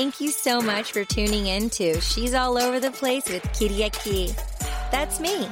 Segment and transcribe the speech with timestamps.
[0.00, 3.84] Thank you so much for tuning in to She's All Over the Place with Kitty
[3.84, 4.34] Aki.
[4.90, 5.46] That's me.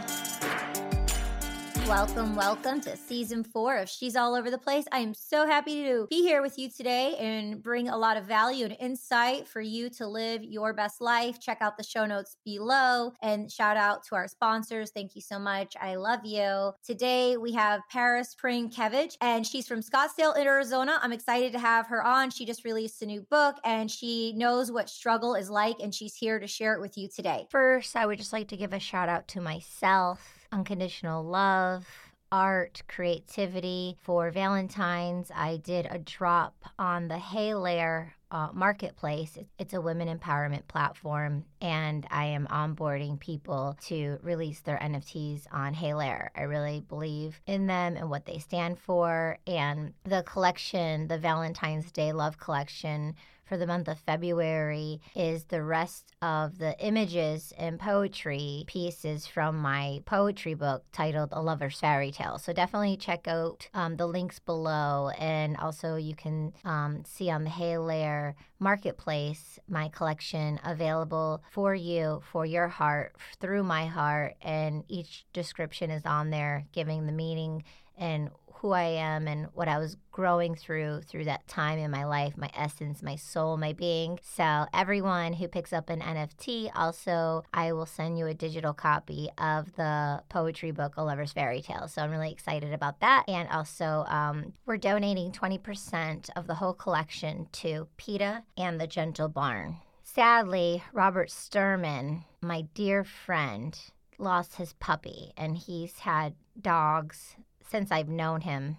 [1.89, 4.85] Welcome, welcome to season four of She's All Over the Place.
[4.93, 8.27] I am so happy to be here with you today and bring a lot of
[8.27, 11.41] value and insight for you to live your best life.
[11.41, 14.91] Check out the show notes below and shout out to our sponsors.
[14.91, 15.77] Thank you so much.
[15.81, 16.73] I love you.
[16.85, 20.99] Today we have Paris Prynkiewicz, and she's from Scottsdale, in Arizona.
[21.01, 22.29] I'm excited to have her on.
[22.29, 26.15] She just released a new book and she knows what struggle is like, and she's
[26.15, 27.47] here to share it with you today.
[27.51, 31.87] First, I would just like to give a shout out to myself unconditional love,
[32.31, 33.97] art, creativity.
[34.03, 39.39] For Valentine's, I did a drop on the Heylayer uh, marketplace.
[39.59, 45.75] It's a women empowerment platform, and I am onboarding people to release their NFTs on
[45.75, 46.29] Heylayer.
[46.35, 49.39] I really believe in them and what they stand for.
[49.47, 53.15] And the collection, the Valentine's Day Love Collection,
[53.49, 59.57] for the month of February is the rest of the images and poetry pieces from
[59.57, 62.39] my poetry book titled A Lover's Fairy Tale.
[62.39, 65.11] So definitely check out um, the links below.
[65.19, 72.21] And also, you can um, see on the Heylayer Marketplace my collection available for you,
[72.31, 74.35] for your heart, through my heart.
[74.43, 77.65] And each description is on there giving the meaning
[77.97, 78.31] and
[78.61, 82.37] who I am and what I was growing through through that time in my life,
[82.37, 84.19] my essence, my soul, my being.
[84.23, 89.29] So everyone who picks up an NFT, also I will send you a digital copy
[89.39, 91.89] of the poetry book A Lover's Fairy Tale.
[91.89, 93.25] So I'm really excited about that.
[93.29, 99.29] And also um, we're donating 20% of the whole collection to PETA and the Gentle
[99.29, 99.77] Barn.
[100.03, 103.79] Sadly, Robert Sturman, my dear friend,
[104.19, 107.37] lost his puppy and he's had dogs
[107.71, 108.77] since I've known him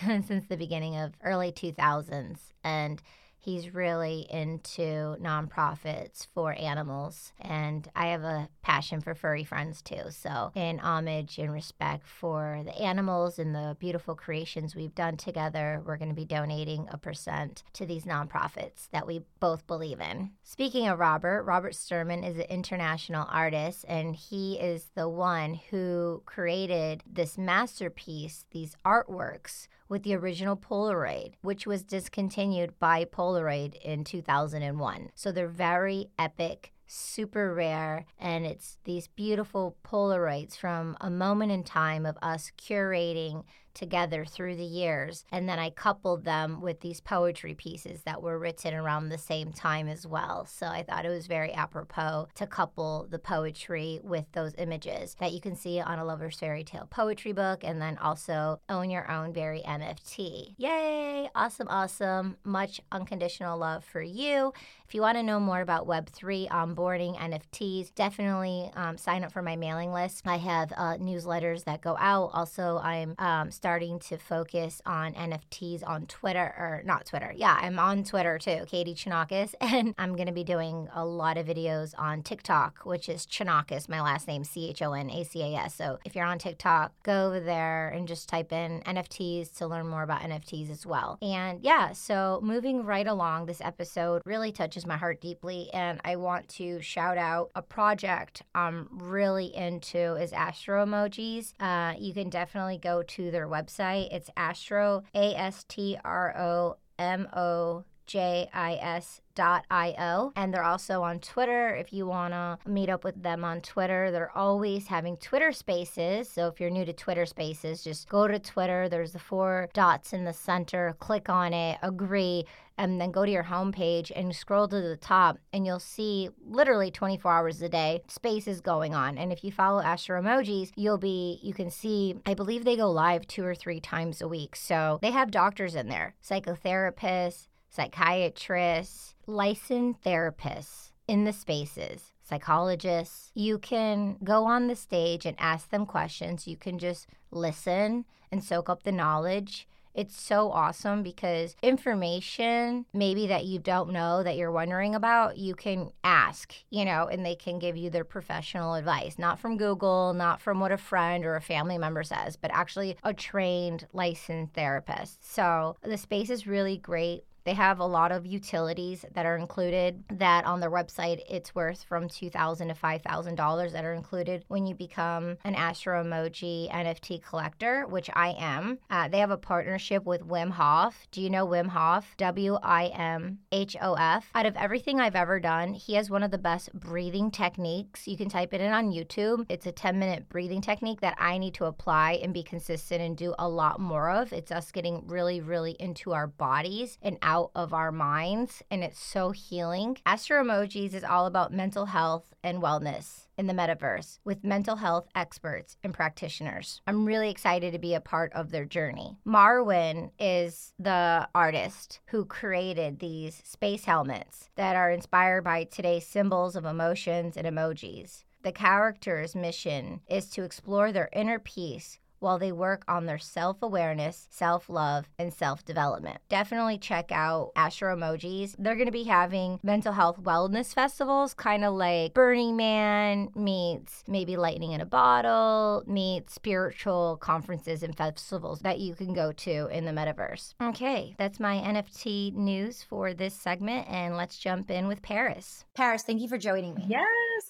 [0.00, 3.02] since the beginning of early 2000s and
[3.42, 10.02] he's really into nonprofits for animals and i have a passion for furry friends too.
[10.10, 15.82] So in homage and respect for the animals and the beautiful creations we've done together
[15.84, 20.30] we're going to be donating a percent to these nonprofits that we both believe in.
[20.42, 26.22] Speaking of robert robert sturman is an international artist and he is the one who
[26.24, 34.04] created this masterpiece these artworks with the original Polaroid, which was discontinued by Polaroid in
[34.04, 35.10] 2001.
[35.14, 41.64] So they're very epic super rare and it's these beautiful polaroids from a moment in
[41.64, 45.24] time of us curating together through the years.
[45.30, 49.52] And then I coupled them with these poetry pieces that were written around the same
[49.52, 50.46] time as well.
[50.46, 55.32] So I thought it was very apropos to couple the poetry with those images that
[55.32, 59.10] you can see on a Lover's Fairy Tale poetry book and then also own your
[59.10, 60.54] own very NFT.
[60.56, 61.28] Yay!
[61.34, 62.36] Awesome, awesome.
[62.44, 64.52] Much unconditional love for you.
[64.86, 69.40] If you want to know more about Web3 onboarding NFTs, definitely um, sign up for
[69.40, 70.22] my mailing list.
[70.26, 72.30] I have uh, newsletters that go out.
[72.34, 77.32] Also, I'm um, starting to focus on NFTs on Twitter, or not Twitter.
[77.32, 79.54] Yeah, I'm on Twitter too, Katie Chonacas.
[79.72, 83.88] And I'm going to be doing a lot of videos on TikTok, which is Chonacas,
[83.88, 85.74] my last name, C H O N A C A S.
[85.76, 89.86] So if you're on TikTok, go over there and just type in NFTs to learn
[89.86, 91.18] more about NFTs as well.
[91.22, 95.70] And yeah, so moving right along, this episode really touches my heart deeply.
[95.72, 101.54] And I want to shout out a project I'm really into is Astro Emojis.
[101.60, 104.08] Uh, you can definitely go to their website.
[104.10, 110.52] It's Astro, A S T R O M O J I S dot io and
[110.52, 111.74] they're also on twitter.
[111.74, 116.28] If you want to meet up with them on twitter they're always having twitter spaces.
[116.28, 118.88] So if you're new to twitter spaces just go to twitter.
[118.88, 120.94] There's the four dots in the center.
[120.98, 122.44] Click on it agree
[122.78, 126.90] and then go to your homepage and scroll to the top and you'll see literally
[126.90, 129.18] 24 hours a day spaces going on.
[129.18, 132.90] And if you follow astro emojis you'll be you can see i believe they go
[132.90, 134.56] live two or three times a week.
[134.56, 143.30] So they have doctors in there psychotherapists psychiatrists, licensed therapists in the spaces, psychologists.
[143.34, 146.46] You can go on the stage and ask them questions.
[146.46, 149.66] You can just listen and soak up the knowledge.
[149.94, 155.54] It's so awesome because information maybe that you don't know that you're wondering about, you
[155.54, 160.14] can ask, you know, and they can give you their professional advice, not from Google,
[160.14, 164.54] not from what a friend or a family member says, but actually a trained licensed
[164.54, 165.30] therapist.
[165.30, 170.04] So the space is really great They have a lot of utilities that are included
[170.10, 174.74] that on their website it's worth from 2,000 to $5,000 that are included when you
[174.74, 178.78] become an Astro Emoji NFT collector, which I am.
[178.90, 181.08] Uh, they have a partnership with Wim Hof.
[181.10, 182.14] Do you know Wim Hof?
[182.18, 184.30] W I M H O F.
[184.34, 188.06] Out of everything I've ever done, he has one of the best breathing techniques.
[188.06, 189.46] You can type it in on YouTube.
[189.48, 193.16] It's a 10 minute breathing technique that I need to apply and be consistent and
[193.16, 194.32] do a lot more of.
[194.32, 198.98] It's us getting really, really into our bodies and out of our minds, and it's
[198.98, 199.96] so healing.
[200.04, 205.08] Astro Emojis is all about mental health and wellness in the metaverse with mental health
[205.14, 206.80] experts and practitioners.
[206.86, 209.16] I'm really excited to be a part of their journey.
[209.26, 216.56] Marwin is the artist who created these space helmets that are inspired by today's symbols
[216.56, 218.24] of emotions and emojis.
[218.42, 223.62] The character's mission is to explore their inner peace while they work on their self
[223.62, 226.18] awareness, self love, and self development.
[226.28, 228.54] Definitely check out Astro Emojis.
[228.58, 234.04] They're going to be having mental health wellness festivals, kind of like Burning Man meets
[234.06, 239.68] maybe Lightning in a Bottle, meets spiritual conferences and festivals that you can go to
[239.68, 240.54] in the metaverse.
[240.62, 245.64] Okay, that's my NFT news for this segment, and let's jump in with Paris.
[245.74, 246.84] Paris, thank you for joining me.
[246.86, 247.02] Yes,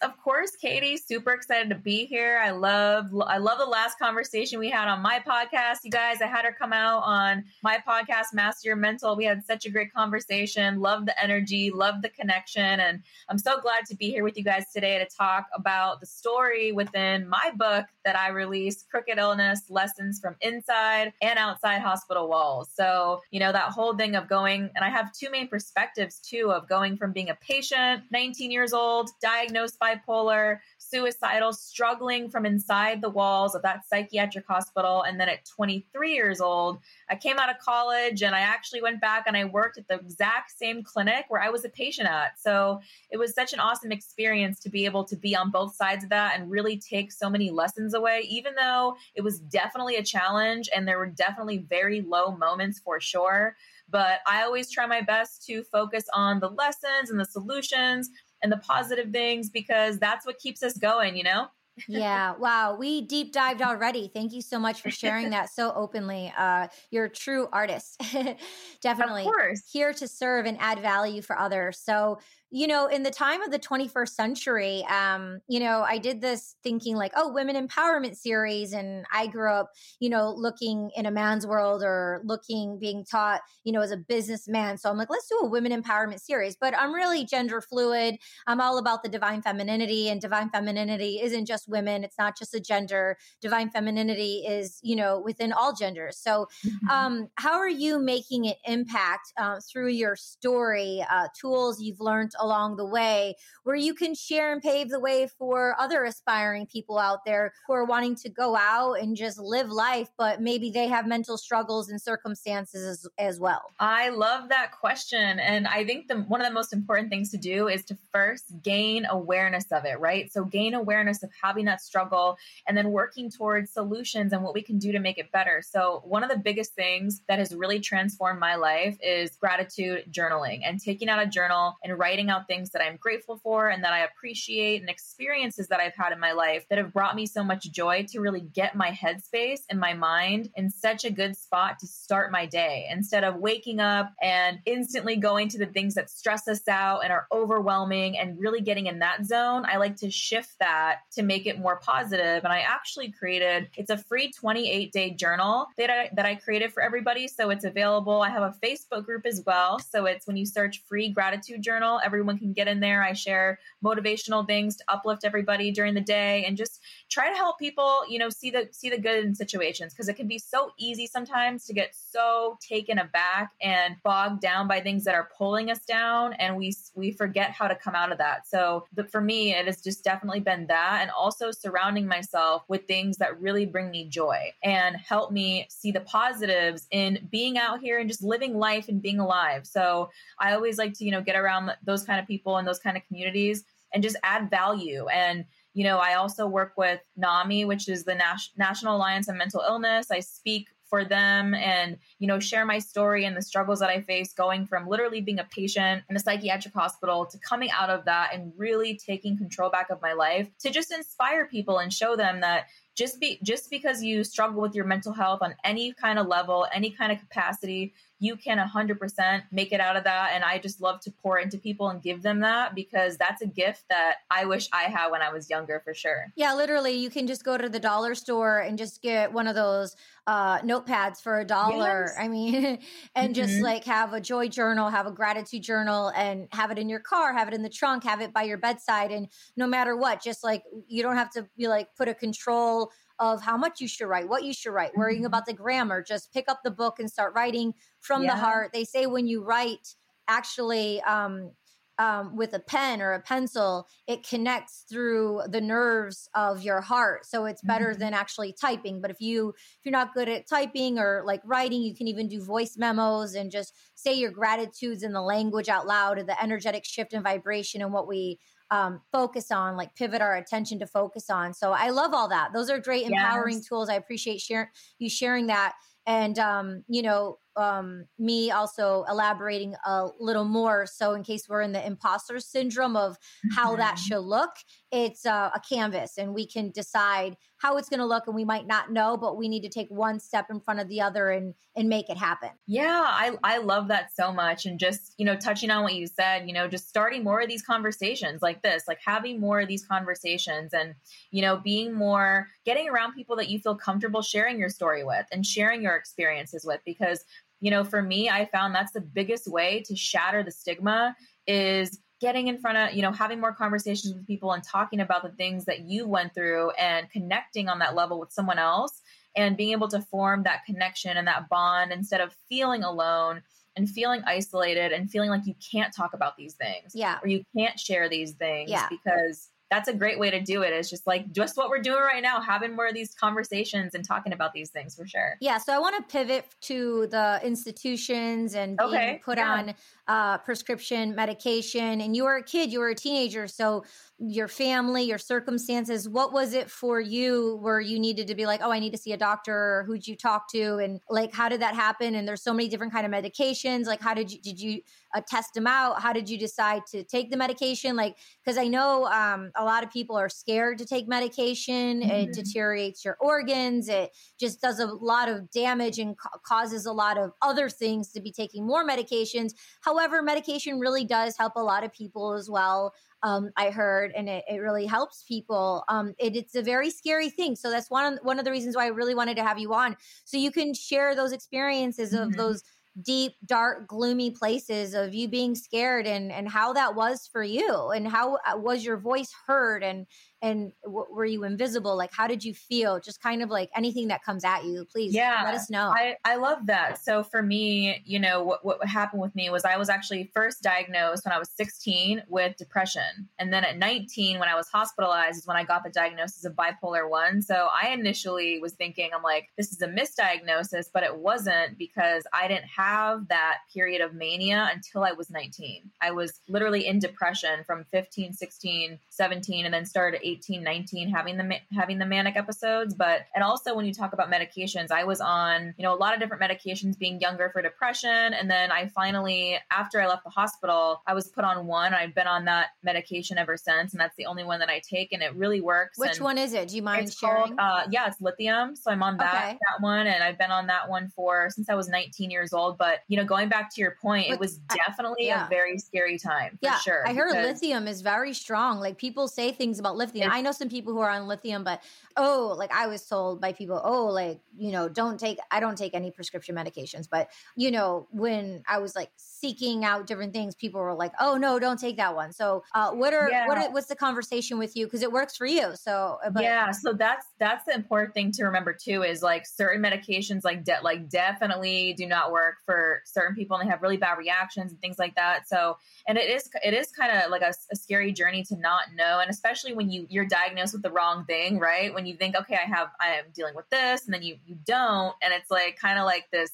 [0.03, 0.97] of course, Katie.
[0.97, 2.41] Super excited to be here.
[2.43, 5.79] I love I love the last conversation we had on my podcast.
[5.83, 9.17] You guys, I had her come out on my podcast, Master Your Mental.
[9.17, 10.79] We had such a great conversation.
[10.79, 12.79] Love the energy, love the connection.
[12.79, 16.07] And I'm so glad to be here with you guys today to talk about the
[16.07, 22.29] story within my book that I released Crooked Illness Lessons from Inside and Outside Hospital
[22.29, 22.71] Walls.
[22.73, 26.53] So, you know, that whole thing of going, and I have two main perspectives too
[26.53, 30.59] of going from being a patient, 19 years old, diagnosed bipolar,
[30.93, 35.03] suicidal, struggling from inside the walls of that psychiatric hospital.
[35.03, 39.01] And then at 23 years old, I came out of college and I actually went
[39.01, 42.39] back and I worked at the exact same clinic where I was a patient at.
[42.39, 42.81] So
[43.11, 46.11] it was such an awesome experience to be able to be on both sides of
[46.11, 50.69] that and really take so many lessons away, even though it was definitely a challenge
[50.75, 53.57] and there were definitely very low moments for sure.
[53.89, 58.11] But I always try my best to focus on the lessons and the solutions
[58.43, 61.49] and the positive things because that's what keeps us going, you know?
[61.89, 62.35] yeah.
[62.37, 62.77] Wow.
[62.77, 64.11] We deep dived already.
[64.13, 66.33] Thank you so much for sharing that so openly.
[66.37, 68.01] Uh you're a true artist.
[68.83, 69.27] Definitely
[69.71, 71.79] here to serve and add value for others.
[71.79, 72.19] So
[72.55, 76.55] you know, in the time of the 21st century, um, you know, I did this
[76.63, 78.75] thinking like, oh, women empowerment series.
[78.75, 79.71] And I grew up,
[80.01, 83.97] you know, looking in a man's world or looking, being taught, you know, as a
[83.97, 84.77] businessman.
[84.77, 86.55] So I'm like, let's do a women empowerment series.
[86.55, 88.17] But I'm really gender fluid.
[88.47, 92.55] I'm all about the divine femininity, and divine femininity isn't just women, it's not just
[92.55, 93.17] a gender.
[93.41, 96.19] Divine femininity is, you know, within all genders.
[96.19, 96.89] So, mm-hmm.
[96.91, 102.33] um, how are you making an impact uh, through your story, uh, tools you've learned
[102.43, 106.99] along the way where you can share and pave the way for other aspiring people
[106.99, 110.89] out there who are wanting to go out and just live life, but maybe they
[110.89, 113.63] have mental struggles and circumstances as, as well?
[113.79, 115.39] I love that question.
[115.39, 118.45] And I think the, one of the most important things to do is to first
[118.63, 120.33] gain awareness of it, right?
[120.33, 122.37] So gain awareness of having that struggle
[122.67, 125.63] and then working towards solutions and what we can do to make it better.
[125.65, 130.61] So one of the biggest things that has really transformed my life is gratitude journaling
[130.65, 133.93] and taking out a journal and writing out things that I'm grateful for and that
[133.93, 137.45] I appreciate and experiences that I've had in my life that have brought me so
[137.45, 141.79] much joy to really get my headspace and my mind in such a good spot
[141.81, 146.11] to start my day instead of waking up and instantly going to the things that
[146.11, 149.65] stress us out and are overwhelming and really getting in that zone.
[149.67, 152.45] I like to shift that to make it more positive.
[152.45, 156.73] And I actually created it's a free 28 day journal that I, that I created
[156.73, 157.29] for everybody.
[157.29, 158.23] So it's available.
[158.23, 159.79] I have a Facebook group as well.
[159.79, 163.03] So it's when you search free gratitude journal, every everyone can get in there.
[163.03, 167.59] I share motivational things to uplift everybody during the day and just try to help
[167.59, 170.71] people, you know, see the see the good in situations because it can be so
[170.79, 175.69] easy sometimes to get so taken aback and bogged down by things that are pulling
[175.69, 178.47] us down and we we forget how to come out of that.
[178.47, 182.87] So, but for me, it has just definitely been that and also surrounding myself with
[182.87, 187.81] things that really bring me joy and help me see the positives in being out
[187.81, 189.67] here and just living life and being alive.
[189.67, 192.79] So, I always like to, you know, get around those kind of people in those
[192.79, 195.07] kind of communities and just add value.
[195.09, 199.37] And, you know, I also work with NAMI, which is the Nas- National Alliance on
[199.37, 200.11] Mental Illness.
[200.11, 204.03] I speak for them and you know share my story and the struggles that i
[204.03, 208.05] faced going from literally being a patient in a psychiatric hospital to coming out of
[208.05, 212.15] that and really taking control back of my life to just inspire people and show
[212.15, 216.19] them that just be just because you struggle with your mental health on any kind
[216.19, 220.31] of level, any kind of capacity, you can 100% make it out of that.
[220.33, 223.49] And I just love to pour into people and give them that because that's a
[223.49, 226.33] gift that I wish I had when I was younger for sure.
[226.37, 229.57] Yeah, literally, you can just go to the dollar store and just get one of
[229.57, 229.97] those
[230.29, 232.05] uh, notepads for a dollar.
[232.07, 232.17] Yes.
[232.17, 232.65] I mean,
[233.17, 233.43] and mm-hmm.
[233.43, 237.01] just like have a joy journal, have a gratitude journal, and have it in your
[237.01, 239.11] car, have it in the trunk, have it by your bedside.
[239.11, 242.92] And no matter what, just like you don't have to be like put a control
[243.23, 245.27] of how much you should write, what you should write, worrying mm-hmm.
[245.27, 246.03] about the grammar.
[246.03, 248.35] Just pick up the book and start writing from yeah.
[248.35, 248.73] the heart.
[248.75, 249.95] They say when you write,
[250.27, 251.53] actually, um,
[251.99, 257.25] um, with a pen or a pencil, it connects through the nerves of your heart.
[257.25, 258.01] So it's better mm-hmm.
[258.01, 259.01] than actually typing.
[259.01, 262.27] But if you if you're not good at typing or like writing, you can even
[262.27, 266.43] do voice memos and just say your gratitudes in the language out loud and the
[266.43, 268.41] energetic shift and vibration and what we
[268.73, 271.53] um, focus on, like pivot our attention to focus on.
[271.53, 272.55] So I love all that.
[272.55, 273.67] Those are great empowering yes.
[273.67, 273.91] tools.
[273.91, 275.75] I appreciate share, you sharing that.
[276.07, 280.87] And, um, you know, um, me also elaborating a little more.
[280.87, 283.17] So, in case we're in the imposter syndrome of
[283.55, 283.81] how mm-hmm.
[283.81, 284.51] that should look,
[284.93, 288.45] it's uh, a canvas and we can decide how it's going to look and we
[288.45, 291.31] might not know but we need to take one step in front of the other
[291.31, 295.25] and and make it happen yeah i i love that so much and just you
[295.25, 298.63] know touching on what you said you know just starting more of these conversations like
[298.63, 300.95] this like having more of these conversations and
[301.31, 305.27] you know being more getting around people that you feel comfortable sharing your story with
[305.31, 307.25] and sharing your experiences with because
[307.63, 311.17] you know for me i found that's the biggest way to shatter the stigma
[311.47, 315.25] is getting in front of, you know, having more conversations with people and talking about
[315.25, 319.03] the things that you went through and connecting on that level with someone else
[319.37, 323.43] and being able to form that connection and that bond instead of feeling alone
[323.75, 326.93] and feeling isolated and feeling like you can't talk about these things.
[326.95, 327.19] Yeah.
[327.23, 328.87] Or you can't share these things yeah.
[328.89, 330.75] because that's a great way to do it.
[330.75, 334.07] It's just like just what we're doing right now, having more of these conversations and
[334.07, 335.39] talking about these things for sure.
[335.41, 335.57] Yeah.
[335.57, 339.51] So I want to pivot to the institutions and being okay, put yeah.
[339.51, 339.75] on
[340.13, 342.03] uh, prescription medication.
[342.03, 343.47] And you were a kid, you were a teenager.
[343.47, 343.83] So
[344.19, 348.61] your family, your circumstances, what was it for you where you needed to be like,
[348.63, 350.77] oh, I need to see a doctor or who'd you talk to?
[350.77, 352.15] And like, how did that happen?
[352.15, 353.87] And there's so many different kind of medications.
[353.87, 354.83] Like, how did you, did you
[355.15, 356.03] uh, test them out?
[356.03, 357.97] How did you decide to take the medication?
[357.97, 362.03] Like, cause I know um, a lot of people are scared to take medication.
[362.03, 362.11] Mm-hmm.
[362.11, 363.89] It deteriorates your organs.
[363.89, 368.13] It just does a lot of damage and ca- causes a lot of other things
[368.13, 369.53] to be taking more medications.
[369.81, 372.93] However, medication really does help a lot of people as well
[373.23, 375.85] um, I heard, and it, it really helps people.
[375.89, 377.55] Um, it, it's a very scary thing.
[377.55, 379.73] So that's one of, one of the reasons why I really wanted to have you
[379.75, 382.39] on, so you can share those experiences of mm-hmm.
[382.39, 382.65] those
[383.01, 387.91] deep, dark, gloomy places of you being scared and and how that was for you,
[387.91, 390.07] and how uh, was your voice heard, and
[390.43, 391.97] and w- were you invisible?
[391.97, 393.01] Like how did you feel?
[393.01, 395.93] Just kind of like anything that comes at you please yeah let us know.
[395.95, 397.03] I, I love that.
[397.03, 400.63] So for me you know what, what happened with me was i was actually first
[400.63, 403.29] diagnosed when i was 16 with depression.
[403.39, 406.55] And then at 19 when i was hospitalized is when i got the diagnosis of
[406.55, 411.17] bipolar 1 so i initially was thinking i'm like this is a misdiagnosis but it
[411.17, 416.41] wasn't because i didn't have that period of mania until i was 19 i was
[416.49, 421.99] literally in depression from 15 16 17 and then started 18, 19 having the having
[421.99, 422.95] the manic episodes.
[422.95, 426.15] But and also when you talk about medications, I was on you know a lot
[426.15, 430.31] of different medications being younger for depression, and then I finally after I left the
[430.31, 431.95] hospital, I was put on one.
[431.95, 435.13] I've been on that medication ever since, and that's the only one that I take,
[435.13, 435.99] and it really works.
[435.99, 436.69] Which and one is it?
[436.69, 437.57] Do you mind sharing?
[437.57, 438.77] Called, uh, yeah, it's lithium.
[438.77, 439.53] So I'm on that okay.
[439.53, 442.79] that one, and I've been on that one for since I was 19 years old.
[442.79, 445.47] But you know, going back to your point, but, it was definitely yeah.
[445.47, 447.07] a very scary time for yeah, sure.
[447.07, 448.81] I heard lithium is very strong.
[448.81, 450.22] Like people say things about lithium.
[450.31, 451.83] I know some people who are on lithium, but
[452.17, 455.77] oh, like I was told by people, oh, like, you know, don't take, I don't
[455.77, 457.09] take any prescription medications.
[457.11, 461.37] But, you know, when I was like seeking out different things, people were like, oh,
[461.37, 462.33] no, don't take that one.
[462.33, 463.47] So, uh, what are, yeah.
[463.47, 464.87] what are, what's the conversation with you?
[464.87, 465.73] Cause it works for you.
[465.75, 466.71] So, uh, but- yeah.
[466.71, 470.81] So that's, that's the important thing to remember too, is like certain medications, like, de-
[470.83, 474.81] like definitely do not work for certain people and they have really bad reactions and
[474.81, 475.49] things like that.
[475.49, 475.77] So,
[476.07, 479.21] and it is, it is kind of like a, a scary journey to not know.
[479.21, 481.93] And especially when you, you're diagnosed with the wrong thing, right?
[481.95, 484.57] When you think, okay, I have, I am dealing with this, and then you you
[484.65, 486.51] don't, and it's like kind of like this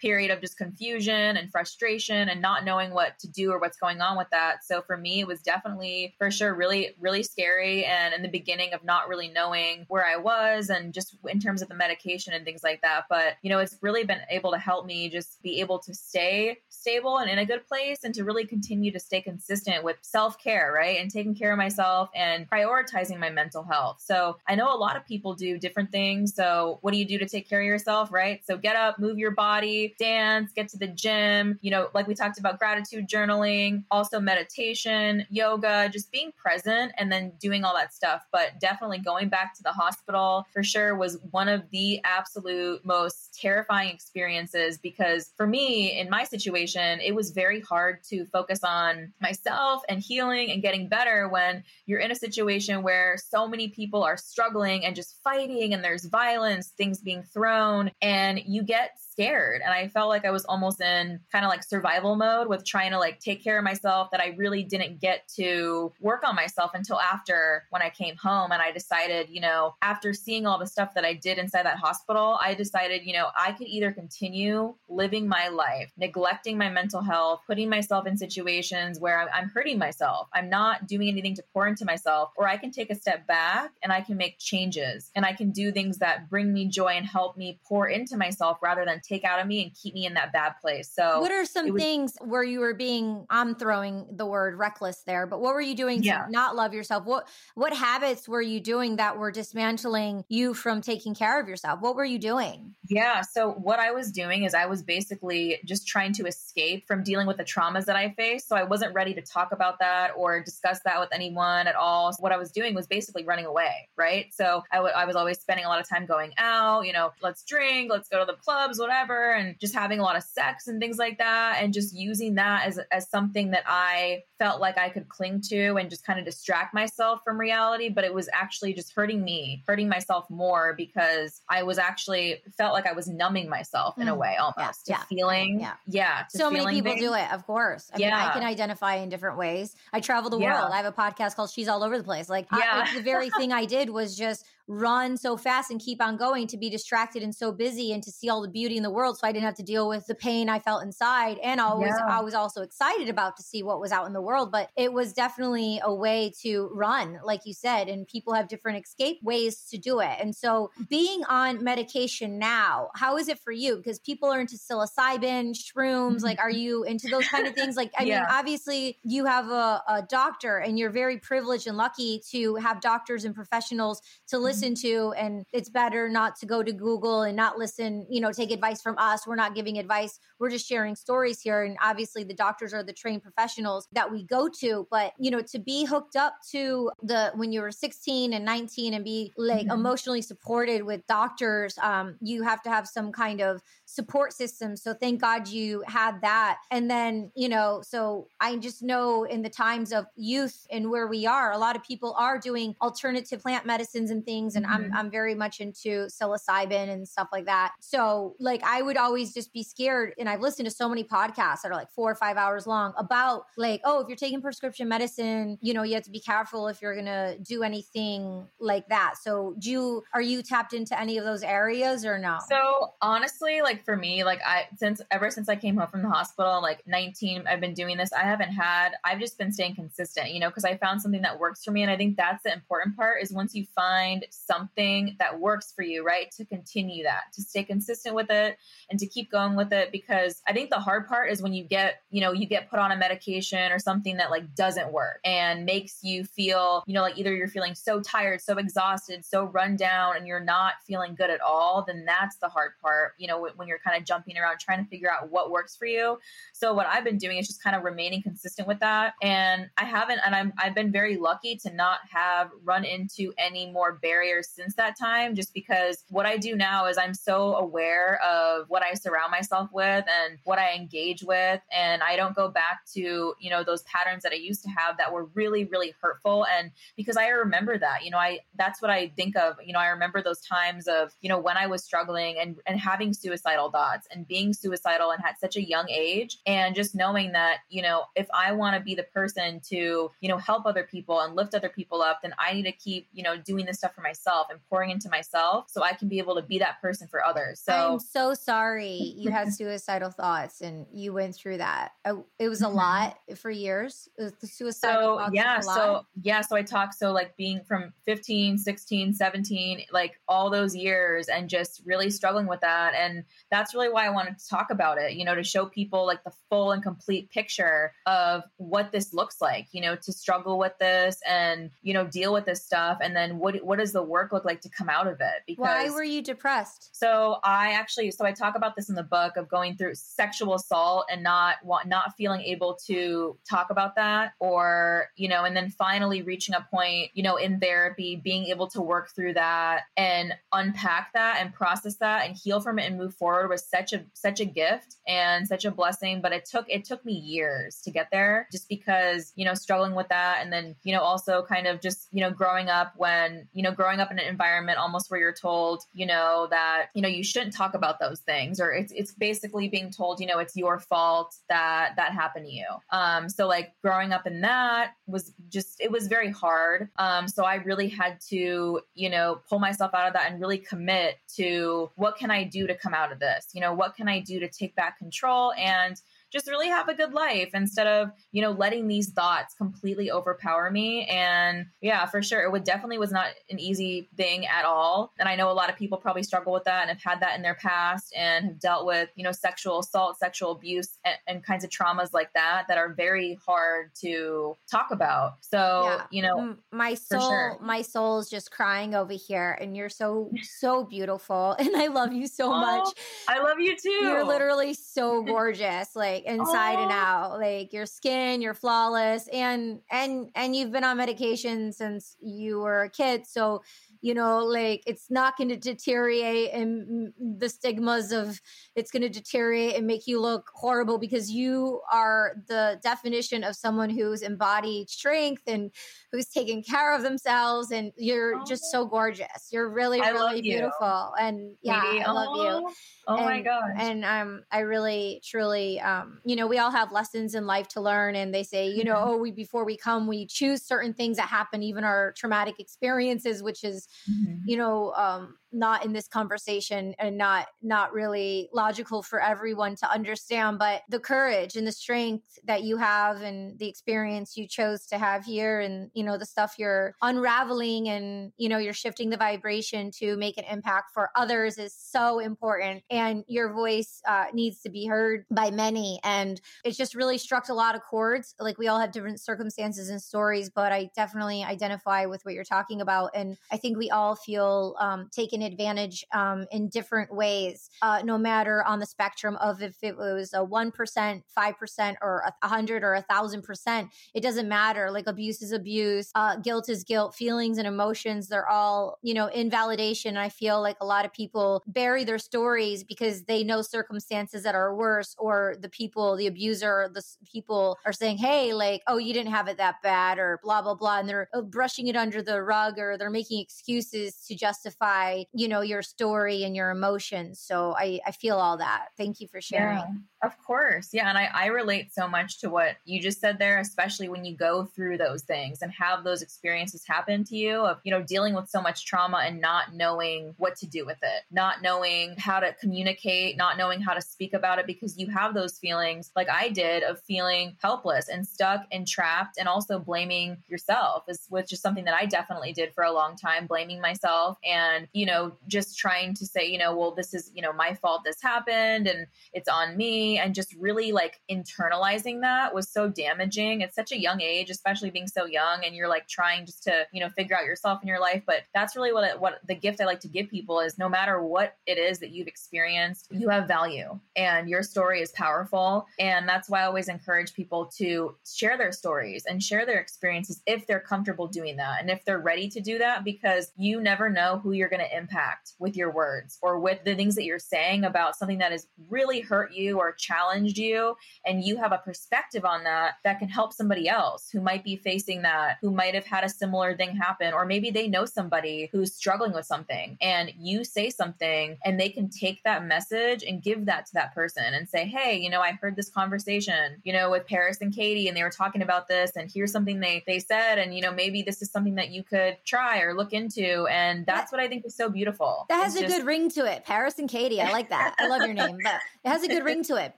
[0.00, 4.00] period of just confusion and frustration and not knowing what to do or what's going
[4.00, 4.64] on with that.
[4.64, 7.84] So for me, it was definitely for sure really, really scary.
[7.84, 11.62] And in the beginning of not really knowing where I was and just in terms
[11.62, 13.04] of the medication and things like that.
[13.08, 16.58] But, you know, it's really been able to help me just be able to stay
[16.68, 20.38] stable and in a good place and to really continue to stay consistent with self
[20.38, 20.98] care, right?
[20.98, 23.98] And taking care of myself and prioritizing my mental health.
[24.00, 26.34] So I know a lot of people do different things.
[26.34, 28.40] So what do you do to take care of yourself, right?
[28.46, 32.14] So get up, move your body, dance, get to the gym, you know, like we
[32.14, 37.94] talked about gratitude journaling, also meditation, yoga, just being present and then doing all that
[37.94, 38.22] stuff.
[38.32, 43.38] But definitely going back to the hospital for sure was one of the absolute most
[43.40, 49.12] terrifying experiences because for me, in my situation, it was very hard to focus on
[49.20, 54.02] myself and healing and getting better when you're in a situation where so many people
[54.02, 59.60] are struggling and just fighting and there's violence, things being thrown, and you get scared
[59.62, 62.92] and I felt like I was almost in kind of like survival mode with trying
[62.92, 66.70] to like take care of myself that I really didn't get to work on myself
[66.72, 70.66] until after when I came home and I decided, you know, after seeing all the
[70.66, 74.74] stuff that I did inside that hospital, I decided, you know, I could either continue
[74.88, 79.78] living my life, neglecting my mental health, putting myself in situations where I'm, I'm hurting
[79.78, 80.28] myself.
[80.32, 83.72] I'm not doing anything to pour into myself, or I can take a step back
[83.82, 87.04] and I can make changes and I can do things that bring me joy and
[87.04, 90.14] help me pour into myself rather than take out of me and keep me in
[90.14, 90.90] that bad place.
[90.94, 93.26] So, what are some was, things where you were being?
[93.28, 96.24] I'm throwing the word reckless there, but what were you doing yeah.
[96.24, 97.04] to not love yourself?
[97.04, 101.80] What what habits were you doing that were dismantling you from taking care of yourself?
[101.80, 102.74] What were you doing?
[102.88, 103.22] Yeah.
[103.22, 107.26] So what I was doing is I was basically just trying to escape from dealing
[107.26, 108.48] with the traumas that I faced.
[108.48, 112.12] So I wasn't ready to talk about that or discuss that with anyone at all.
[112.12, 114.26] So what I was doing was basically running away, right?
[114.32, 117.12] So I, w- I was always spending a lot of time going out, you know,
[117.22, 120.66] let's drink, let's go to the clubs, whatever, and just having a lot of sex
[120.66, 124.78] and things like that, and just using that as as something that I felt like
[124.78, 127.88] I could cling to and just kind of distract myself from reality.
[127.88, 132.72] But it was actually just hurting me, hurting myself more because I was actually felt
[132.72, 134.18] like I was numbing myself in a mm.
[134.18, 135.60] way almost yeah, to yeah, feeling.
[135.60, 136.24] Yeah, yeah.
[136.28, 137.02] So many people things.
[137.02, 137.90] do it, of course.
[137.94, 138.10] I yeah.
[138.10, 139.74] mean, I can identify in different ways.
[139.92, 140.70] I travel the world.
[140.72, 142.28] I have a podcast called She's All Over the Place.
[142.28, 142.86] Like, yeah.
[142.86, 146.46] I, the very thing I did was just run so fast and keep on going
[146.46, 149.18] to be distracted and so busy and to see all the beauty in the world
[149.18, 151.38] so I didn't have to deal with the pain I felt inside.
[151.42, 152.18] And always yeah.
[152.18, 154.52] I was also excited about to see what was out in the world.
[154.52, 158.84] But it was definitely a way to run like you said and people have different
[158.84, 160.16] escape ways to do it.
[160.20, 163.76] And so being on medication now how is it for you?
[163.76, 167.76] Because people are into psilocybin shrooms like are you into those kind of things?
[167.76, 168.20] Like I yeah.
[168.20, 172.80] mean obviously you have a, a doctor and you're very privileged and lucky to have
[172.80, 177.22] doctors and professionals to listen listen to and it's better not to go to google
[177.22, 179.26] and not listen you know take advice from us.
[179.26, 180.18] We're not giving advice.
[180.38, 181.62] We're just sharing stories here.
[181.62, 184.86] And obviously the doctors are the trained professionals that we go to.
[184.90, 188.94] But you know to be hooked up to the when you were 16 and 19
[188.94, 189.70] and be like mm-hmm.
[189.70, 194.76] emotionally supported with doctors um, you have to have some kind of support system.
[194.76, 196.58] So thank god you had that.
[196.70, 201.06] And then you know so i just know in the times of youth and where
[201.06, 204.66] we are a lot of people are doing alternative plant medicines and things things and
[204.66, 204.92] mm-hmm.
[204.94, 207.72] I'm I'm very much into psilocybin and stuff like that.
[207.80, 211.62] So like I would always just be scared and I've listened to so many podcasts
[211.62, 214.88] that are like 4 or 5 hours long about like oh if you're taking prescription
[214.88, 218.88] medicine, you know, you have to be careful if you're going to do anything like
[218.88, 219.14] that.
[219.20, 222.38] So do you are you tapped into any of those areas or no?
[222.48, 226.10] So honestly, like for me, like I since ever since I came home from the
[226.10, 228.12] hospital, like 19, I've been doing this.
[228.12, 231.38] I haven't had I've just been staying consistent, you know, because I found something that
[231.38, 235.16] works for me and I think that's the important part is once you find something
[235.18, 236.30] that works for you, right?
[236.32, 238.56] To continue that, to stay consistent with it
[238.88, 239.92] and to keep going with it.
[239.92, 242.78] Because I think the hard part is when you get, you know, you get put
[242.78, 247.02] on a medication or something that like doesn't work and makes you feel, you know,
[247.02, 251.14] like either you're feeling so tired, so exhausted, so run down, and you're not feeling
[251.14, 254.36] good at all, then that's the hard part, you know, when you're kind of jumping
[254.38, 256.18] around trying to figure out what works for you.
[256.52, 259.14] So what I've been doing is just kind of remaining consistent with that.
[259.22, 263.70] And I haven't, and I'm, I've been very lucky to not have run into any
[263.70, 267.54] more barriers barriers since that time just because what I do now is I'm so
[267.54, 271.60] aware of what I surround myself with and what I engage with.
[271.74, 274.98] And I don't go back to, you know, those patterns that I used to have
[274.98, 276.46] that were really really hurtful.
[276.46, 279.78] And because I remember that, you know, I that's what I think of, you know,
[279.78, 283.70] I remember those times of, you know, when I was struggling and and having suicidal
[283.70, 287.82] thoughts and being suicidal and at such a young age and just knowing that, you
[287.82, 291.34] know, if I want to be the person to, you know, help other people and
[291.34, 294.02] lift other people up, then I need to keep, you know, doing this stuff for
[294.10, 297.24] myself and pouring into myself so I can be able to be that person for
[297.24, 297.60] others.
[297.60, 301.92] So I'm so sorry you had suicidal thoughts and you went through that.
[302.04, 302.76] Oh, it was a mm-hmm.
[302.76, 304.08] lot for years.
[304.18, 309.14] The suicidal so, yeah, so yeah, so I talk so like being from 15, 16,
[309.14, 314.06] 17, like all those years and just really struggling with that and that's really why
[314.06, 316.82] I wanted to talk about it, you know, to show people like the full and
[316.82, 321.94] complete picture of what this looks like, you know, to struggle with this and, you
[321.94, 324.68] know, deal with this stuff and then what what does the work look like to
[324.68, 325.42] come out of it?
[325.46, 326.96] Because Why were you depressed?
[326.96, 330.54] So I actually so I talk about this in the book of going through sexual
[330.54, 335.70] assault and not not feeling able to talk about that or, you know, and then
[335.70, 340.34] finally reaching a point, you know, in therapy being able to work through that and
[340.52, 344.04] unpack that and process that and heal from it and move forward was such a
[344.12, 347.90] such a gift and such a blessing, but it took it took me years to
[347.90, 351.66] get there just because, you know, struggling with that and then, you know, also kind
[351.66, 355.10] of just, you know, growing up when, you know, growing up in an environment almost
[355.10, 358.70] where you're told, you know, that, you know, you shouldn't talk about those things or
[358.70, 362.66] it's it's basically being told, you know, it's your fault that that happened to you.
[362.90, 366.90] Um so like growing up in that was just it was very hard.
[366.96, 370.58] Um so I really had to, you know, pull myself out of that and really
[370.58, 373.48] commit to what can I do to come out of this?
[373.54, 376.00] You know, what can I do to take back control and
[376.30, 380.70] just really have a good life instead of, you know, letting these thoughts completely overpower
[380.70, 381.06] me.
[381.06, 385.12] And yeah, for sure, it would definitely was not an easy thing at all.
[385.18, 387.36] And I know a lot of people probably struggle with that and have had that
[387.36, 391.44] in their past and have dealt with, you know, sexual assault, sexual abuse, and, and
[391.44, 395.34] kinds of traumas like that that are very hard to talk about.
[395.40, 396.02] So, yeah.
[396.10, 397.58] you know, my soul, sure.
[397.60, 399.58] my soul is just crying over here.
[399.60, 401.56] And you're so, so beautiful.
[401.70, 402.88] And I love you so oh, much.
[403.28, 403.90] I love you too.
[403.90, 405.94] You're literally so gorgeous.
[405.94, 410.84] like, like inside and out like your skin you're flawless and and and you've been
[410.84, 413.62] on medication since you were a kid so
[414.00, 418.40] you know like it's not going to deteriorate and the stigmas of
[418.74, 423.54] it's going to deteriorate and make you look horrible because you are the definition of
[423.54, 425.70] someone who's embodied strength and
[426.12, 428.44] who's taking care of themselves and you're oh.
[428.46, 432.04] just so gorgeous you're really I really beautiful and yeah Maybe.
[432.04, 432.58] i love oh.
[432.60, 432.74] you
[433.10, 433.76] Oh and, my gosh.
[433.76, 437.80] And um, I really, truly, um, you know, we all have lessons in life to
[437.80, 438.14] learn.
[438.14, 439.10] And they say, you know, mm-hmm.
[439.10, 443.42] oh, we before we come, we choose certain things that happen, even our traumatic experiences,
[443.42, 444.36] which is, mm-hmm.
[444.46, 449.90] you know, um, not in this conversation and not not really logical for everyone to
[449.90, 454.86] understand but the courage and the strength that you have and the experience you chose
[454.86, 459.10] to have here and you know the stuff you're unraveling and you know you're shifting
[459.10, 462.82] the vibration to make an impact for others is so important.
[462.90, 466.00] And your voice uh, needs to be heard by many.
[466.04, 468.34] And it's just really struck a lot of chords.
[468.38, 472.44] Like we all have different circumstances and stories but i definitely identify with what you're
[472.44, 473.10] talking about.
[473.14, 478.02] And i think we all feel um, taken taken advantage um, in different ways, uh,
[478.04, 482.82] no matter on the spectrum of if it was a 1%, 5%, or a 100
[482.82, 483.88] or a 1,000%.
[484.14, 484.90] It doesn't matter.
[484.90, 489.26] Like abuse is abuse, uh, guilt is guilt, feelings and emotions, they're all, you know,
[489.28, 490.16] invalidation.
[490.16, 494.54] I feel like a lot of people bury their stories because they know circumstances that
[494.54, 499.12] are worse, or the people, the abuser, the people are saying, hey, like, oh, you
[499.12, 500.98] didn't have it that bad, or blah, blah, blah.
[500.98, 505.48] And they're uh, brushing it under the rug or they're making excuses to justify you
[505.48, 509.40] know your story and your emotions so i i feel all that thank you for
[509.40, 509.86] sharing yeah.
[510.22, 510.90] Of course.
[510.92, 511.08] Yeah.
[511.08, 514.36] And I, I relate so much to what you just said there, especially when you
[514.36, 518.34] go through those things and have those experiences happen to you of, you know, dealing
[518.34, 522.38] with so much trauma and not knowing what to do with it, not knowing how
[522.38, 526.28] to communicate, not knowing how to speak about it because you have those feelings like
[526.28, 531.60] I did of feeling helpless and stuck and trapped and also blaming yourself which is
[531.60, 535.78] something that I definitely did for a long time, blaming myself and, you know, just
[535.78, 539.06] trying to say, you know, well, this is, you know, my fault this happened and
[539.32, 543.98] it's on me and just really like internalizing that was so damaging at such a
[543.98, 547.36] young age, especially being so young and you're like trying just to, you know, figure
[547.36, 548.22] out yourself in your life.
[548.26, 550.88] But that's really what, it, what the gift I like to give people is no
[550.88, 555.86] matter what it is that you've experienced, you have value and your story is powerful.
[555.98, 560.42] And that's why I always encourage people to share their stories and share their experiences
[560.46, 564.08] if they're comfortable doing that and if they're ready to do that because you never
[564.08, 567.24] know who you're going to impact impact with your words or with the things that
[567.24, 570.94] you're saying about something that has really hurt you or challenged you
[571.26, 574.76] and you have a perspective on that that can help somebody else who might be
[574.76, 578.68] facing that who might have had a similar thing happen or maybe they know somebody
[578.72, 583.42] who's struggling with something and you say something and they can take that message and
[583.42, 586.92] give that to that person and say hey you know i heard this conversation you
[586.92, 590.02] know with paris and katie and they were talking about this and here's something they
[590.06, 593.12] they said and you know maybe this is something that you could try or look
[593.12, 594.99] into and that's what i think is so beautiful
[595.48, 596.64] that has it's a just- good ring to it.
[596.64, 597.94] Paris and katie i like that.
[597.98, 599.94] I love your name but it has a good ring to it.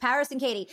[0.00, 0.68] Paris and katie.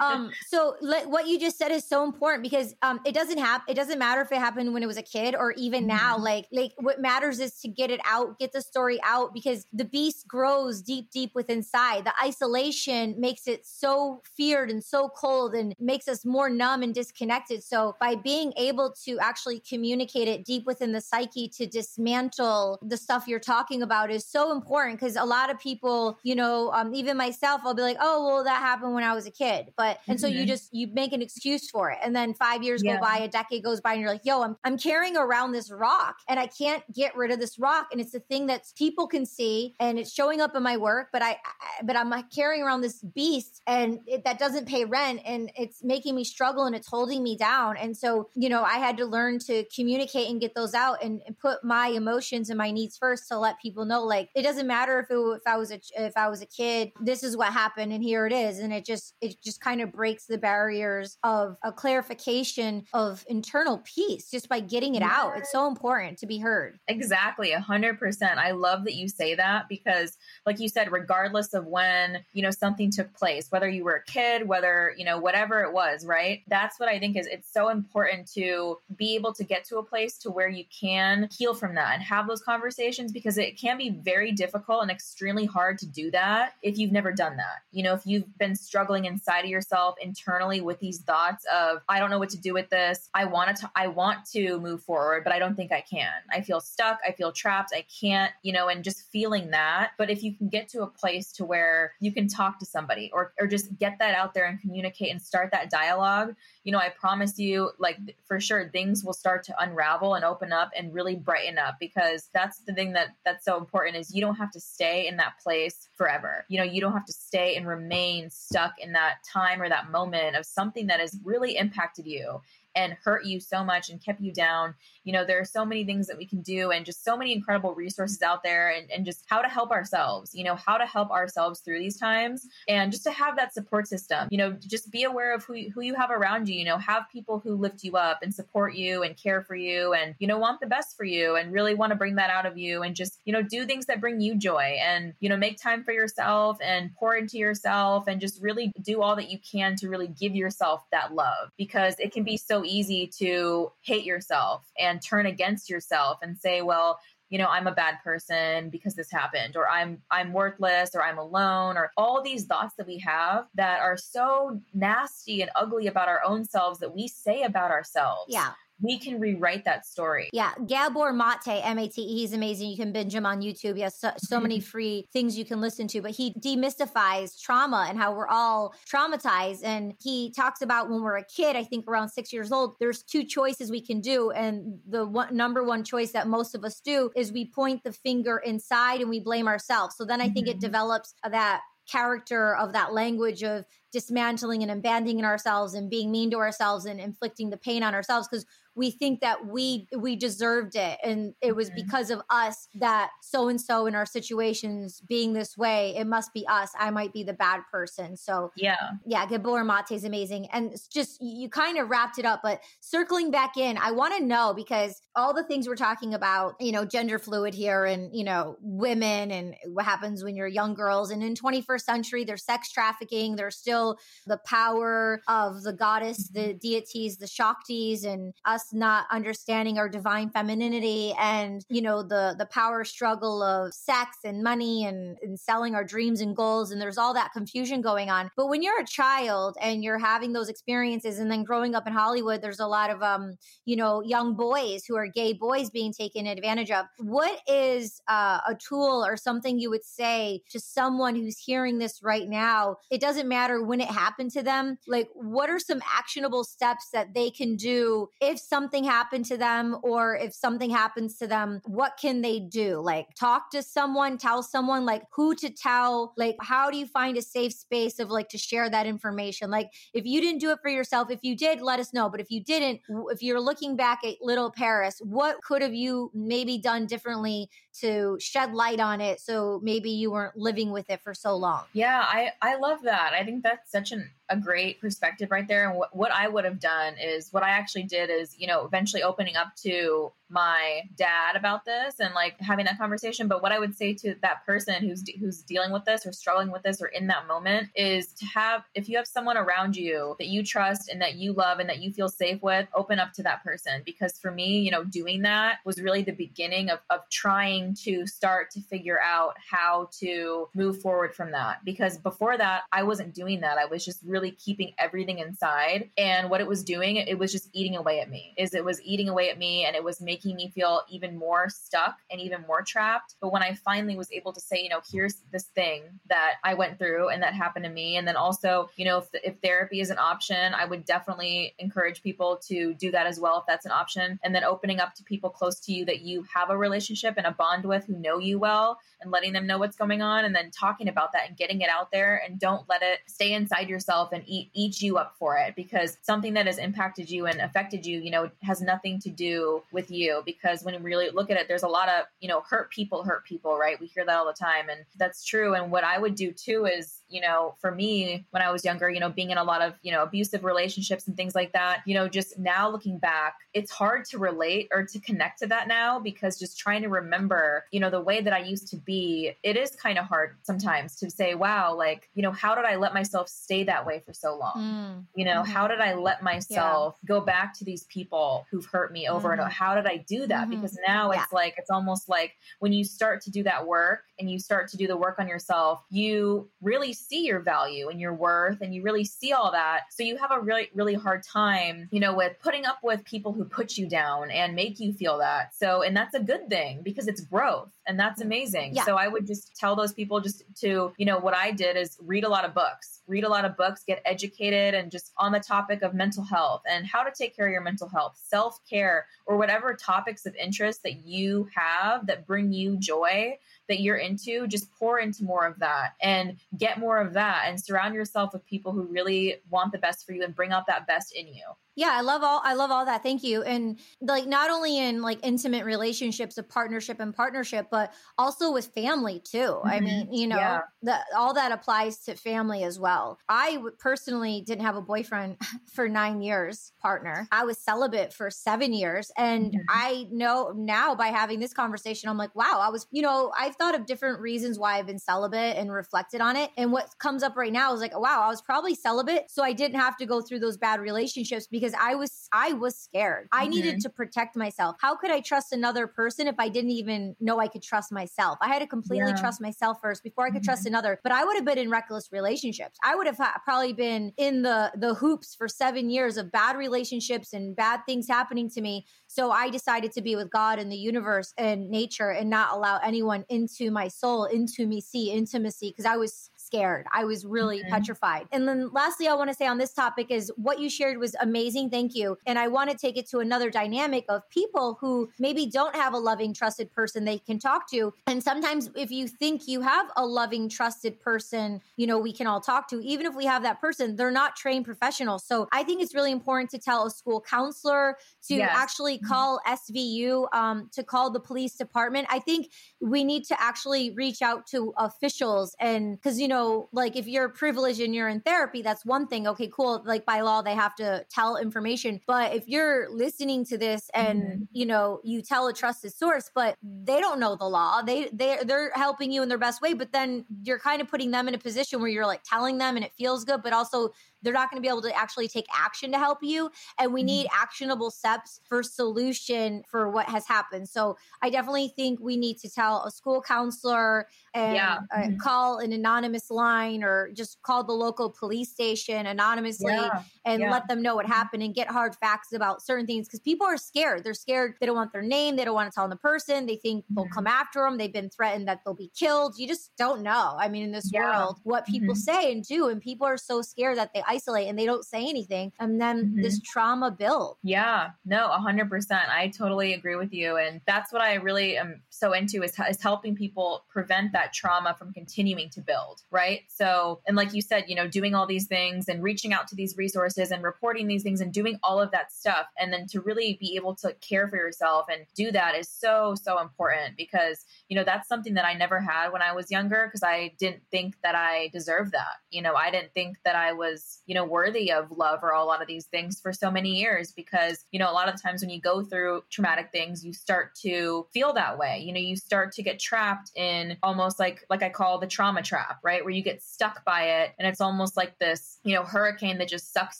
[0.00, 3.64] Um so le- what you just said is so important because um it doesn't happen
[3.68, 6.14] it doesn't matter if it happened when it was a kid or even now.
[6.14, 6.22] Mm-hmm.
[6.24, 9.84] like like what matters is to get it out get the story out because the
[9.84, 15.54] beast grows deep deep within inside the isolation makes it so feared and so cold
[15.54, 17.62] and makes us more numb and disconnected.
[17.62, 22.96] So by being able to actually communicate it deep within the psyche to dismantle the
[22.96, 26.94] stuff you're talking about is so important because a lot of people you know um,
[26.94, 29.98] even myself i'll be like oh well that happened when i was a kid but
[30.08, 30.40] and so mm-hmm.
[30.40, 32.94] you just you make an excuse for it and then five years yeah.
[32.94, 35.70] go by a decade goes by and you're like yo I'm, I'm carrying around this
[35.70, 39.06] rock and i can't get rid of this rock and it's a thing that people
[39.06, 42.62] can see and it's showing up in my work but i, I but i'm carrying
[42.62, 46.74] around this beast and it, that doesn't pay rent and it's making me struggle and
[46.74, 50.40] it's holding me down and so you know i had to learn to communicate and
[50.40, 53.84] get those out and, and put my emotions and my needs first to let people
[53.84, 56.46] know like it doesn't matter if it, if i was a if i was a
[56.46, 58.58] kid this is what happened and here it is.
[58.58, 63.82] And it just it just kind of breaks the barriers of a clarification of internal
[63.84, 65.36] peace just by getting it out.
[65.36, 66.78] It's so important to be heard.
[66.88, 68.38] Exactly a hundred percent.
[68.38, 72.50] I love that you say that because like you said regardless of when you know
[72.50, 76.42] something took place whether you were a kid whether you know whatever it was right?
[76.48, 79.82] That's what i think is it's so important to be able to get to a
[79.82, 83.78] place to where you can heal from that and have those conversations because it can
[83.78, 87.62] be very difficult and extremely hard to do that if you've never done that.
[87.72, 91.98] You know if you've been struggling inside of yourself internally with these thoughts of i
[91.98, 93.08] don't know what to do with this.
[93.14, 96.12] I want to i want to move forward but i don't think i can.
[96.30, 96.98] I feel stuck.
[97.06, 97.72] I feel trapped.
[97.74, 99.92] I can't you know and just feeling that.
[99.98, 103.10] But if you can get to a place to where you can talk to somebody
[103.12, 106.78] or or just get that out there and communicate and start that dialogue you know
[106.78, 110.92] i promise you like for sure things will start to unravel and open up and
[110.92, 114.50] really brighten up because that's the thing that that's so important is you don't have
[114.50, 116.44] to stay in that place forever.
[116.48, 119.90] You know you don't have to stay and remain stuck in that time or that
[119.90, 122.40] moment of something that has really impacted you
[122.74, 124.74] and hurt you so much and kept you down.
[125.04, 127.32] You know, there are so many things that we can do and just so many
[127.32, 130.86] incredible resources out there and, and just how to help ourselves, you know, how to
[130.86, 134.90] help ourselves through these times and just to have that support system, you know, just
[134.90, 137.84] be aware of who, who you have around you, you know, have people who lift
[137.84, 140.96] you up and support you and care for you and, you know, want the best
[140.96, 143.42] for you and really want to bring that out of you and just, you know,
[143.42, 147.14] do things that bring you joy and, you know, make time for yourself and pour
[147.14, 151.14] into yourself and just really do all that you can to really give yourself that
[151.14, 156.36] love because it can be so easy to hate yourself and turn against yourself and
[156.36, 156.98] say, well,
[157.30, 161.18] you know i'm a bad person because this happened or i'm i'm worthless or i'm
[161.18, 166.06] alone or all these thoughts that we have that are so nasty and ugly about
[166.06, 168.26] our own selves that we say about ourselves.
[168.28, 170.28] Yeah we can rewrite that story.
[170.32, 170.52] Yeah.
[170.66, 172.70] Gabor Mate, M A T E, he's amazing.
[172.70, 173.76] You can binge him on YouTube.
[173.76, 177.86] He has so, so many free things you can listen to, but he demystifies trauma
[177.88, 179.64] and how we're all traumatized.
[179.64, 183.02] And he talks about when we're a kid, I think around six years old, there's
[183.02, 184.30] two choices we can do.
[184.30, 187.92] And the one, number one choice that most of us do is we point the
[187.92, 189.96] finger inside and we blame ourselves.
[189.96, 190.56] So then I think mm-hmm.
[190.56, 196.30] it develops that character of that language of dismantling and abandoning ourselves and being mean
[196.30, 200.76] to ourselves and inflicting the pain on ourselves because we think that we we deserved
[200.76, 200.98] it.
[201.02, 201.84] And it was mm-hmm.
[201.84, 206.32] because of us that so and so in our situations being this way it must
[206.32, 206.70] be us.
[206.78, 208.16] I might be the bad person.
[208.16, 208.76] So yeah.
[209.04, 210.48] yeah gabor mate is amazing.
[210.52, 214.16] And it's just you kind of wrapped it up but circling back in i want
[214.16, 218.14] to know because all the things we're talking about you know gender fluid here and
[218.14, 221.10] you know women and what happens when you're young girls.
[221.10, 223.36] And in 21st century there's sex trafficking.
[223.36, 226.58] There's still the power of the goddess the mm-hmm.
[226.58, 232.46] deities the shaktis and us not understanding our divine femininity and you know the the
[232.46, 236.98] power struggle of sex and money and, and selling our dreams and goals and there's
[236.98, 238.30] all that confusion going on.
[238.36, 241.92] But when you're a child and you're having those experiences and then growing up in
[241.92, 245.92] hollywood there's a lot of um you know young boys who are gay boys being
[245.92, 246.86] taken advantage of.
[246.98, 252.00] What is uh, a tool or something you would say to someone who's hearing this
[252.02, 252.76] right now?
[252.90, 254.78] It doesn't matter when it happened to them.
[254.86, 259.76] Like what are some actionable steps that they can do if something happened to them
[259.82, 262.80] or if something happens to them, what can they do?
[262.80, 267.16] Like talk to someone, tell someone like who to tell, like how do you find
[267.16, 269.50] a safe space of like to share that information?
[269.50, 272.08] Like if you didn't do it for yourself, if you did, let us know.
[272.08, 276.12] But if you didn't, if you're looking back at little Paris, what could have you
[276.14, 281.00] maybe done differently to shed light on it so maybe you weren't living with it
[281.00, 281.64] for so long?
[281.72, 283.12] Yeah, I I love that.
[283.12, 285.68] I think that's such an a great perspective right there.
[285.68, 288.64] And what, what I would have done is what I actually did is, you know,
[288.64, 293.28] eventually opening up to my dad about this and like having that conversation.
[293.28, 296.50] But what I would say to that person who's who's dealing with this or struggling
[296.50, 300.16] with this or in that moment is to have if you have someone around you
[300.18, 303.12] that you trust and that you love and that you feel safe with, open up
[303.14, 303.82] to that person.
[303.84, 308.06] Because for me, you know, doing that was really the beginning of, of trying to
[308.06, 311.64] start to figure out how to move forward from that.
[311.64, 313.58] Because before that, I wasn't doing that.
[313.58, 315.90] I was just really keeping everything inside.
[315.98, 318.34] And what it was doing, it was just eating away at me.
[318.38, 321.48] Is it was eating away at me and it was making me feel even more
[321.48, 323.14] stuck and even more trapped.
[323.20, 326.54] But when I finally was able to say, you know, here's this thing that I
[326.54, 327.96] went through and that happened to me.
[327.96, 332.02] And then also, you know, if, if therapy is an option, I would definitely encourage
[332.02, 334.18] people to do that as well if that's an option.
[334.22, 337.26] And then opening up to people close to you that you have a relationship and
[337.26, 340.34] a bond with who know you well and letting them know what's going on and
[340.34, 343.68] then talking about that and getting it out there and don't let it stay inside
[343.68, 347.40] yourself and eat eat you up for it because something that has impacted you and
[347.40, 351.30] affected you, you know, has nothing to do with you because when you really look
[351.30, 353.78] at it there's a lot of, you know, hurt people hurt people, right?
[353.80, 356.66] We hear that all the time and that's true and what I would do too
[356.66, 359.62] is you know, for me when I was younger, you know, being in a lot
[359.62, 363.36] of, you know, abusive relationships and things like that, you know, just now looking back,
[363.54, 367.64] it's hard to relate or to connect to that now because just trying to remember,
[367.70, 370.96] you know, the way that I used to be, it is kind of hard sometimes
[370.96, 374.12] to say, wow, like, you know, how did I let myself stay that way for
[374.12, 374.54] so long?
[374.56, 375.04] Mm.
[375.14, 375.52] You know, mm-hmm.
[375.52, 377.06] how did I let myself yeah.
[377.06, 379.32] go back to these people who've hurt me over mm-hmm.
[379.34, 379.50] and over?
[379.50, 380.48] How did I do that?
[380.48, 380.50] Mm-hmm.
[380.50, 381.22] Because now yeah.
[381.22, 384.68] it's like, it's almost like when you start to do that work and you start
[384.70, 388.74] to do the work on yourself, you really see your value and your worth and
[388.74, 389.82] you really see all that.
[389.90, 393.32] So you have a really, really hard time, you know, with putting up with people
[393.32, 395.54] who put you down and make you feel that.
[395.54, 398.26] So, and that's a good thing because it's growth and that's mm.
[398.26, 398.74] amazing.
[398.74, 398.84] Yeah.
[398.84, 401.96] So I would just tell those people just to, you know, what I did is
[402.00, 405.32] read a lot of books, read a lot of books, get educated and just on
[405.32, 408.58] the topic of mental health and how to take care of your mental health, self
[408.68, 413.96] care, or whatever topics of interest that you have that bring you joy that you're
[413.96, 418.32] into, just pour into more of that and get more of that and surround yourself
[418.32, 421.26] with people who really want the best for you and bring out that best in
[421.26, 421.44] you.
[421.76, 423.02] Yeah, I love all I love all that.
[423.02, 423.42] Thank you.
[423.42, 428.66] And like not only in like intimate relationships of partnership and partnership, but also with
[428.74, 429.38] family too.
[429.38, 429.68] Mm-hmm.
[429.68, 430.60] I mean, you know, yeah.
[430.82, 433.18] the, all that applies to family as well.
[433.28, 435.38] I personally didn't have a boyfriend
[435.72, 437.26] for 9 years, partner.
[437.32, 439.58] I was celibate for 7 years and mm-hmm.
[439.68, 443.56] I know now by having this conversation I'm like, wow, I was, you know, I've
[443.56, 446.50] thought of different reasons why I've been celibate and reflected on it.
[446.56, 449.52] And what comes up right now is like, wow, I was probably celibate so I
[449.52, 453.28] didn't have to go through those bad relationships because because I was I was scared.
[453.32, 453.50] I mm-hmm.
[453.50, 454.76] needed to protect myself.
[454.80, 458.38] How could I trust another person if I didn't even know I could trust myself?
[458.42, 459.16] I had to completely yeah.
[459.16, 460.44] trust myself first before I could mm-hmm.
[460.44, 461.00] trust another.
[461.02, 462.76] But I would have been in reckless relationships.
[462.84, 467.32] I would have probably been in the the hoops for 7 years of bad relationships
[467.32, 468.86] and bad things happening to me.
[469.06, 472.78] So I decided to be with God and the universe and nature and not allow
[472.78, 476.86] anyone into my soul, into me see intimacy because I was scared.
[476.92, 477.70] I was really mm-hmm.
[477.70, 478.26] petrified.
[478.32, 481.16] And then lastly, I want to say on this topic is what you shared was
[481.20, 481.70] amazing.
[481.70, 482.16] Thank you.
[482.26, 485.94] And I want to take it to another dynamic of people who maybe don't have
[485.94, 487.92] a loving, trusted person they can talk to.
[488.06, 492.26] And sometimes if you think you have a loving, trusted person, you know, we can
[492.26, 495.24] all talk to, even if we have that person, they're not trained professionals.
[495.24, 497.96] So I think it's really important to tell a school counselor
[498.28, 498.50] to yes.
[498.54, 499.08] actually mm-hmm.
[499.08, 502.06] call SVU, um, to call the police department.
[502.10, 506.68] I think we need to actually reach out to officials and because, you know, know,
[506.72, 509.26] like if you're privileged and you're in therapy, that's one thing.
[509.26, 509.82] Okay, cool.
[509.84, 512.00] Like by law, they have to tell information.
[512.06, 514.42] But if you're listening to this and mm-hmm.
[514.52, 518.38] you know you tell a trusted source, but they don't know the law, they they
[518.44, 519.74] they're helping you in their best way.
[519.74, 522.76] But then you're kind of putting them in a position where you're like telling them
[522.76, 523.90] and it feels good, but also
[524.24, 526.50] they're not going to be able to actually take action to help you.
[526.78, 527.42] And we need mm-hmm.
[527.42, 530.68] actionable steps for solution for what has happened.
[530.68, 534.78] So I definitely think we need to tell a school counselor and yeah.
[534.94, 540.40] uh, call an anonymous line or just call the local police station anonymously yeah, and
[540.40, 540.50] yeah.
[540.50, 543.56] let them know what happened and get hard facts about certain things because people are
[543.56, 544.02] scared.
[544.02, 544.54] They're scared.
[544.60, 545.36] They don't want their name.
[545.36, 546.46] They don't want to tell the person.
[546.46, 546.94] They think mm-hmm.
[546.94, 547.76] they'll come after them.
[547.78, 549.34] They've been threatened that they'll be killed.
[549.38, 550.36] You just don't know.
[550.38, 552.00] I mean, in this world, what people mm-hmm.
[552.00, 555.08] say and do, and people are so scared that they isolate and they don't say
[555.08, 556.22] anything, and then mm-hmm.
[556.22, 557.38] this trauma builds.
[557.42, 559.08] Yeah, no, hundred percent.
[559.08, 562.82] I totally agree with you, and that's what I really am so into is, is
[562.82, 566.40] helping people prevent that trauma from continuing to build, right?
[566.48, 569.56] So, and like you said, you know, doing all these things and reaching out to
[569.56, 573.00] these resources and reporting these things and doing all of that stuff, and then to
[573.00, 577.44] really be able to care for yourself and do that is so so important because
[577.68, 580.62] you know that's something that I never had when I was younger because I didn't
[580.70, 582.16] think that I deserved that.
[582.30, 585.44] You know, I didn't think that I was you know worthy of love or a
[585.44, 588.22] lot of these things for so many years because you know a lot of the
[588.22, 591.82] times when you go through traumatic things, you start to feel that way.
[591.84, 595.42] You know, you start to get trapped in almost like like I call the trauma
[595.42, 596.04] trap, right?
[596.04, 599.48] Where you get stuck by it and it's almost like this, you know, hurricane that
[599.48, 599.98] just sucks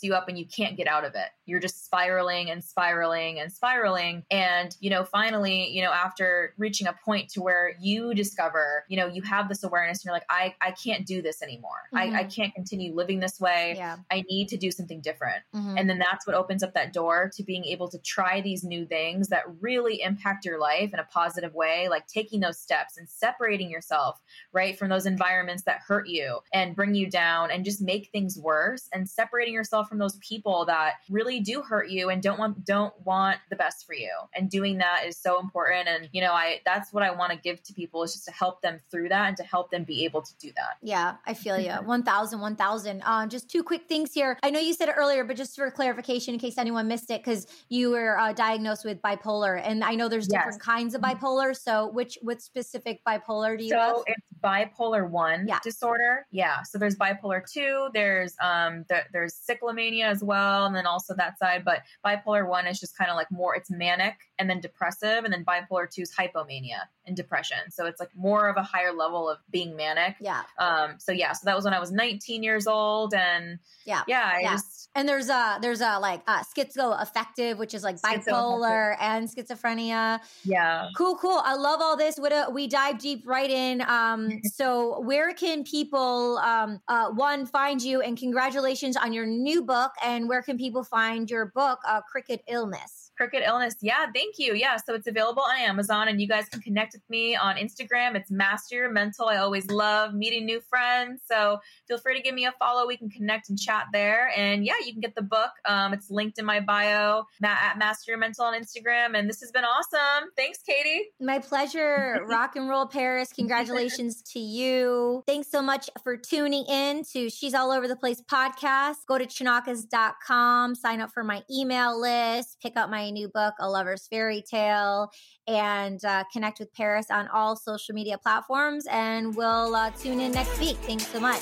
[0.03, 1.29] you up and you can't get out of it.
[1.47, 6.87] You're just spiraling and spiraling and spiraling and, you know, finally, you know, after reaching
[6.87, 10.27] a point to where you discover, you know, you have this awareness and you're like,
[10.31, 11.71] I I can't do this anymore.
[11.95, 11.97] Mm-hmm.
[11.97, 12.29] I, I mm-hmm.
[12.31, 13.75] can't continue living this way.
[13.77, 13.84] Yeah.
[14.11, 15.43] I need to do something different.
[15.55, 15.79] Mm-hmm.
[15.79, 18.87] And then that's what opens up that door to being able to try these new
[18.87, 23.09] things that really impact your life in a positive way, like taking those steps and
[23.09, 24.21] separating yourself,
[24.53, 28.39] right, from those environments that hurt you and bring you down and just make things
[28.39, 32.65] worse and separating yourself from those people that really do hurt you and don't want
[32.65, 34.11] don't want the best for you.
[34.35, 37.39] And doing that is so important and you know, I that's what I want to
[37.39, 40.05] give to people is just to help them through that and to help them be
[40.05, 40.77] able to do that.
[40.83, 41.73] Yeah, I feel you.
[41.73, 43.03] 1000 1000.
[43.05, 44.39] Um just two quick things here.
[44.43, 47.23] I know you said it earlier, but just for clarification in case anyone missed it
[47.23, 50.63] cuz you were uh, diagnosed with bipolar and I know there's different yes.
[50.63, 51.25] kinds of mm-hmm.
[51.25, 53.97] bipolar, so which which specific bipolar do you so have?
[54.07, 55.59] it's bipolar 1 yeah.
[55.63, 56.27] disorder.
[56.31, 61.15] Yeah, so there's bipolar 2, there's um the, there's cyclomania as well and then also
[61.15, 64.61] that side, but bipolar 1 is just kind of like more it's manic and then
[64.61, 67.59] depressive and then bipolar 2 is hypomania and depression.
[67.71, 70.17] So it's like more of a higher level of being manic.
[70.21, 70.43] Yeah.
[70.59, 74.03] Um so yeah so that was when i was 19 years old and yeah.
[74.07, 74.53] yeah I yeah.
[74.53, 80.21] just, and there's a there's a like uh schizoaffective which is like bipolar and schizophrenia.
[80.45, 80.89] Yeah.
[80.97, 81.41] Cool cool.
[81.45, 82.17] I love all this.
[82.17, 83.83] What a, we dive deep right in.
[83.83, 89.63] Um so where can people um uh one find you and congratulations on your new
[89.63, 93.77] book and where can people find your book uh Crooked Illness Crooked Illness.
[93.81, 94.55] Yeah, thank you.
[94.55, 98.17] Yeah, so it's available on Amazon and you guys can connect with me on Instagram.
[98.17, 99.29] It's Master Your Mental.
[99.29, 101.23] I always love meeting new friends.
[101.31, 102.87] So feel free to give me a follow.
[102.87, 104.33] We can connect and chat there.
[104.37, 105.51] And yeah, you can get the book.
[105.67, 109.17] Um, it's linked in my bio at Master Your Mental on Instagram.
[109.17, 110.31] And this has been awesome.
[110.37, 111.11] Thanks, Katie.
[111.21, 112.21] My pleasure.
[112.27, 113.33] Rock and roll Paris.
[113.33, 115.23] Congratulations to you.
[115.27, 118.97] Thanks so much for tuning in to She's All Over the Place podcast.
[119.07, 123.69] Go to chonacas.com, sign up for my email list, pick up my new book, A
[123.69, 125.11] Lover's Fairy Tale,
[125.47, 128.87] and uh, connect with Paris on all social media platforms.
[128.91, 130.77] And we'll uh, tune in next week.
[130.79, 131.41] Thanks so much.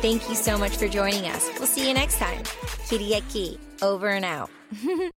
[0.00, 1.50] Thank you so much for joining us.
[1.58, 2.42] We'll see you next time.
[2.88, 4.50] Kitty Kyriaki, over and out.